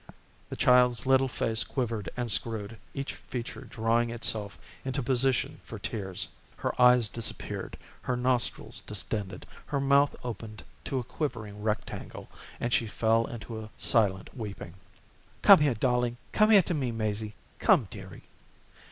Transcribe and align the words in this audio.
The 0.49 0.55
child's 0.55 1.05
little 1.05 1.27
face 1.27 1.63
quivered 1.63 2.09
and 2.17 2.31
screwed, 2.31 2.79
each 2.95 3.13
feature 3.13 3.65
drawing 3.65 4.09
itself 4.09 4.57
into 4.83 5.03
position 5.03 5.59
for 5.63 5.77
tears. 5.77 6.27
Her 6.57 6.81
eyes 6.81 7.07
disappeared, 7.07 7.77
her 8.01 8.17
nostrils 8.17 8.79
distended, 8.87 9.45
her 9.67 9.79
mouth 9.79 10.15
opened 10.23 10.63
to 10.85 10.97
a 10.97 11.03
quivering 11.03 11.61
rectangle, 11.61 12.29
and 12.59 12.73
she 12.73 12.87
fell 12.87 13.27
into 13.27 13.69
silent 13.77 14.35
weeping. 14.35 14.73
"Aw, 14.73 14.73
Jerry 14.73 14.73
you 14.73 14.85
you 14.87 14.89
scared 14.89 15.35
her! 15.35 15.47
Come 15.47 15.59
here, 15.59 15.75
darling; 15.75 16.17
come 16.31 16.49
here 16.49 16.63
to 16.63 16.73
me, 16.73 16.91
Maisie; 16.91 17.35
come, 17.59 17.87
dearie." 17.91 18.23